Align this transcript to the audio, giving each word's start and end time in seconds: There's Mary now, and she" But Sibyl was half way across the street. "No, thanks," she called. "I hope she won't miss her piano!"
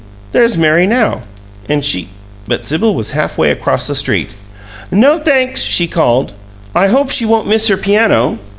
There's 0.31 0.57
Mary 0.57 0.87
now, 0.87 1.21
and 1.69 1.85
she" 1.85 2.09
But 2.47 2.65
Sibyl 2.65 2.95
was 2.95 3.11
half 3.11 3.37
way 3.37 3.51
across 3.51 3.85
the 3.85 3.93
street. 3.93 4.29
"No, 4.89 5.19
thanks," 5.19 5.61
she 5.61 5.87
called. 5.87 6.33
"I 6.73 6.87
hope 6.87 7.11
she 7.11 7.23
won't 7.25 7.45
miss 7.47 7.67
her 7.67 7.77
piano!" 7.77 8.39